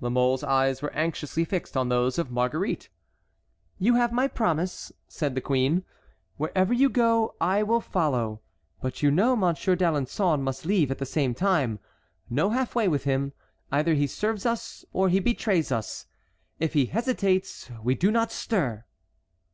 [0.00, 2.88] La Mole's eyes were anxiously fixed on those of Marguerite.
[3.78, 5.84] "You have my promise," said the queen.
[6.38, 8.40] "Wherever you go, I will follow.
[8.80, 11.80] But you know Monsieur d'Alençon must leave at the same time.
[12.30, 13.34] No half way with him;
[13.70, 16.06] either he serves us or he betrays us.
[16.58, 18.84] If he hesitates we do not stir."